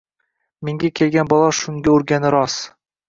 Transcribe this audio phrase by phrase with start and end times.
[0.69, 2.73] Menga kelgan balo shunga urgani rost